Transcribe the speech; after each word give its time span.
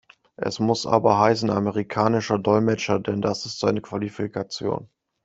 Es 0.37 0.59
muss 0.59 0.87
aber 0.87 1.19
heißen 1.19 1.51
'amerikanischer 1.51 2.39
Dolmetscher', 2.39 2.99
denn 3.01 3.21
das 3.21 3.45
ist 3.45 3.59
seine 3.59 3.81
Qualifikation. 3.81 4.89